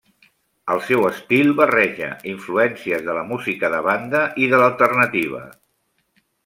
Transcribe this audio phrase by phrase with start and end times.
[0.75, 5.49] El seu estil barreja influències de la música de banda i de l'alternativa.